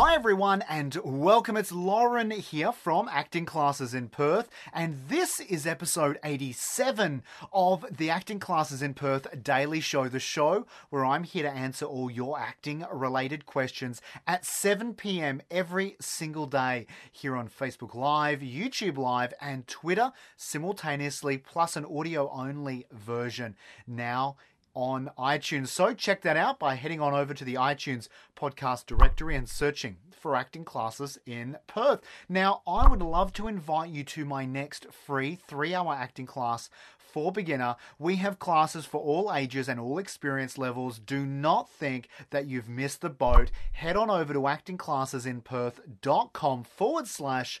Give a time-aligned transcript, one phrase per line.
[0.00, 1.58] Hi everyone and welcome.
[1.58, 7.22] It's Lauren here from Acting Classes in Perth and this is episode 87
[7.52, 11.84] of the Acting Classes in Perth Daily Show, the show where I'm here to answer
[11.84, 15.42] all your acting related questions at 7 p.m.
[15.50, 22.30] every single day here on Facebook Live, YouTube Live and Twitter simultaneously plus an audio
[22.30, 23.54] only version.
[23.86, 24.36] Now
[24.74, 25.68] on iTunes.
[25.68, 29.96] So check that out by heading on over to the iTunes podcast directory and searching
[30.10, 32.00] for acting classes in Perth.
[32.28, 36.70] Now, I would love to invite you to my next free three hour acting class
[37.12, 37.76] for beginner.
[37.98, 40.98] We have classes for all ages and all experience levels.
[40.98, 43.50] Do not think that you've missed the boat.
[43.72, 47.60] Head on over to actingclassesinperth.com forward slash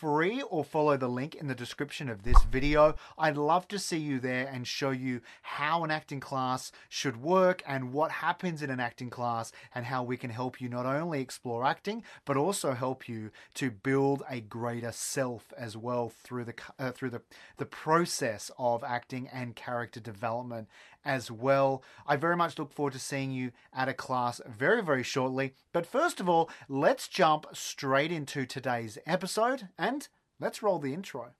[0.00, 2.94] free or follow the link in the description of this video.
[3.18, 7.62] I'd love to see you there and show you how an acting class should work
[7.66, 11.20] and what happens in an acting class and how we can help you not only
[11.20, 16.54] explore acting but also help you to build a greater self as well through the
[16.78, 17.22] uh, through the
[17.58, 20.68] the process of acting and character development
[21.04, 21.82] as well.
[22.06, 25.54] I very much look forward to seeing you at a class very, very shortly.
[25.72, 30.08] But first of all, let's jump straight into today's episode and
[30.40, 31.30] let's roll the intro.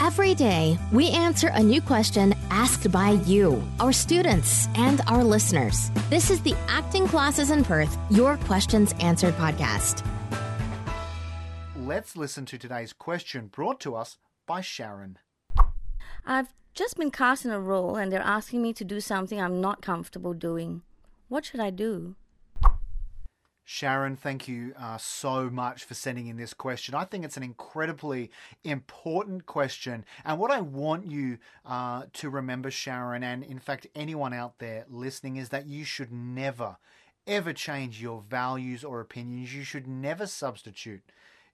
[0.00, 5.92] Every day, we answer a new question asked by you, our students, and our listeners.
[6.10, 10.04] This is the Acting Classes in Perth, Your Questions Answered podcast.
[11.76, 15.18] Let's listen to today's question brought to us by Sharon.
[16.24, 19.60] I've just been cast in a role and they're asking me to do something I'm
[19.60, 20.82] not comfortable doing.
[21.28, 22.16] What should I do?
[23.64, 26.94] Sharon, thank you uh, so much for sending in this question.
[26.94, 28.30] I think it's an incredibly
[28.64, 30.04] important question.
[30.24, 34.84] And what I want you uh, to remember, Sharon, and in fact, anyone out there
[34.88, 36.76] listening, is that you should never,
[37.26, 39.54] ever change your values or opinions.
[39.54, 41.02] You should never substitute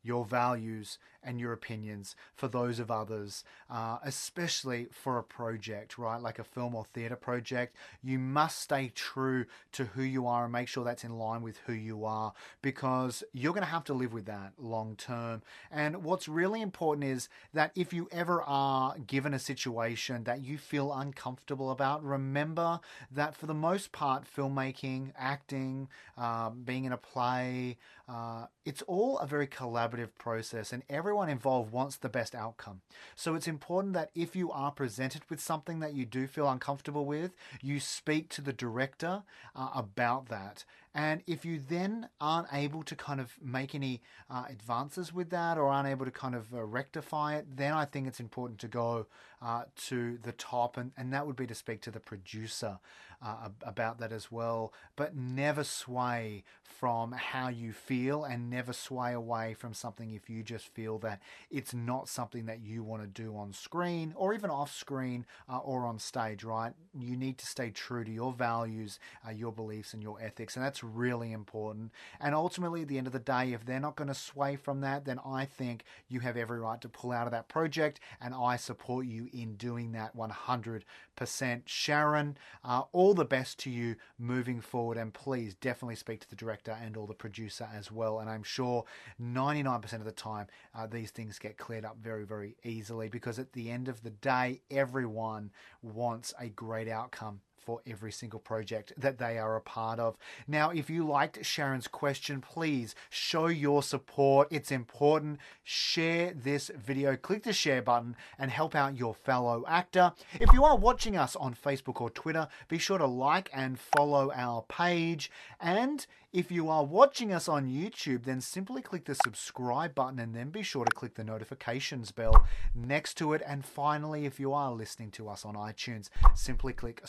[0.02, 6.22] your values and your opinions for those of others, uh, especially for a project, right?
[6.22, 7.76] Like a film or theatre project.
[8.02, 11.58] You must stay true to who you are and make sure that's in line with
[11.66, 12.32] who you are
[12.62, 15.42] because you're going to have to live with that long term.
[15.70, 20.56] And what's really important is that if you ever are given a situation that you
[20.56, 22.80] feel uncomfortable about, remember
[23.10, 27.76] that for the most part, filmmaking, acting, uh, being in a play,
[28.08, 32.80] uh, it's all a very collaborative process and everyone everyone involved wants the best outcome.
[33.16, 37.04] So it's important that if you are presented with something that you do feel uncomfortable
[37.04, 37.32] with,
[37.62, 39.22] you speak to the director
[39.56, 40.64] uh, about that.
[40.94, 45.58] And if you then aren't able to kind of make any uh, advances with that
[45.58, 48.68] or aren't able to kind of uh, rectify it, then I think it's important to
[48.68, 49.06] go
[49.40, 52.78] uh, to the top, and, and that would be to speak to the producer
[53.24, 54.72] uh, about that as well.
[54.96, 60.42] But never sway from how you feel and never sway away from something if you
[60.44, 61.20] just feel that
[61.50, 65.58] it's not something that you want to do on screen or even off screen uh,
[65.58, 66.72] or on stage, right?
[66.96, 70.64] You need to stay true to your values, uh, your beliefs, and your ethics, and
[70.64, 71.92] that's really important.
[72.20, 74.80] And ultimately, at the end of the day, if they're not going to sway from
[74.80, 78.34] that, then I think you have every right to pull out of that project, and
[78.34, 81.62] I support you in doing that 100%.
[81.66, 86.36] Sharon, uh, all the best to you moving forward, and please definitely speak to the
[86.36, 88.20] director and all the producer as well.
[88.20, 88.84] And I'm sure
[89.20, 93.52] 99% of the time, uh, these things get cleared up very, very easily because at
[93.52, 95.50] the end of the day, everyone
[95.82, 100.16] wants a great outcome for every single project that they are a part of.
[100.46, 104.48] Now, if you liked Sharon's question, please show your support.
[104.50, 105.38] It's important.
[105.64, 110.12] Share this video, click the share button, and help out your fellow actor.
[110.40, 114.32] If you are watching us on Facebook or Twitter, be sure to like and follow
[114.34, 115.30] our page.
[115.60, 120.34] And if you are watching us on YouTube, then simply click the subscribe button and
[120.34, 123.40] then be sure to click the notifications bell next to it.
[123.46, 127.00] And finally, if you are listening to us on iTunes, simply click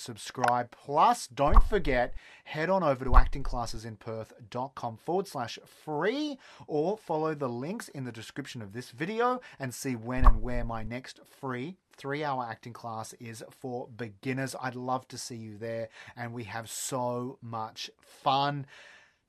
[0.49, 0.71] subscribe.
[0.71, 2.13] Plus, don't forget,
[2.43, 6.37] head on over to actingclassesinperth.com forward slash free
[6.67, 10.63] or follow the links in the description of this video and see when and where
[10.63, 14.55] my next free three hour acting class is for beginners.
[14.61, 18.65] I'd love to see you there, and we have so much fun.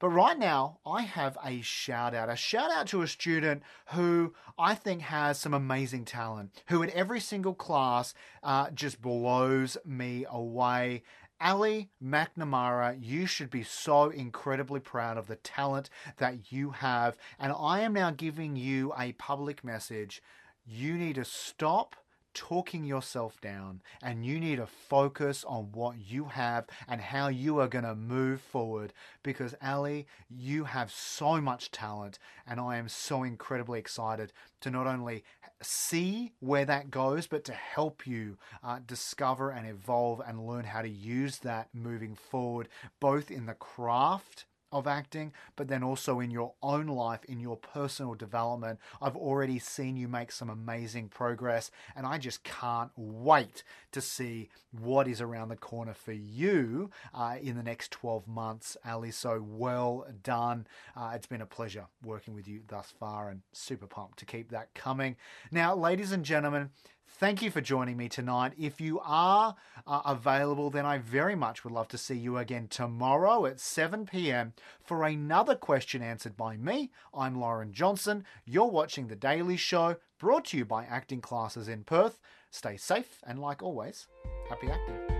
[0.00, 4.32] But right now, I have a shout out, a shout out to a student who
[4.58, 10.24] I think has some amazing talent, who in every single class uh, just blows me
[10.28, 11.02] away.
[11.38, 17.18] Ali McNamara, you should be so incredibly proud of the talent that you have.
[17.38, 20.22] And I am now giving you a public message.
[20.64, 21.94] You need to stop
[22.34, 27.58] talking yourself down and you need to focus on what you have and how you
[27.58, 28.92] are going to move forward.
[29.22, 34.86] Because Ali you have so much talent and I am so incredibly excited to not
[34.86, 35.24] only
[35.62, 40.82] see where that goes but to help you uh, discover and evolve and learn how
[40.82, 42.68] to use that moving forward
[42.98, 47.56] both in the craft of acting, but then also in your own life, in your
[47.56, 48.78] personal development.
[49.00, 53.62] I've already seen you make some amazing progress, and I just can't wait
[53.92, 58.76] to see what is around the corner for you uh, in the next 12 months,
[58.86, 59.10] Ali.
[59.10, 60.66] So well done.
[60.96, 64.50] Uh, it's been a pleasure working with you thus far, and super pumped to keep
[64.50, 65.16] that coming.
[65.50, 66.70] Now, ladies and gentlemen,
[67.18, 68.52] Thank you for joining me tonight.
[68.58, 69.54] If you are
[69.86, 74.06] uh, available, then I very much would love to see you again tomorrow at 7
[74.06, 74.54] p.m.
[74.82, 76.90] for another question answered by me.
[77.12, 78.24] I'm Lauren Johnson.
[78.46, 82.18] You're watching The Daily Show, brought to you by Acting Classes in Perth.
[82.50, 84.06] Stay safe, and like always,
[84.48, 85.19] happy acting.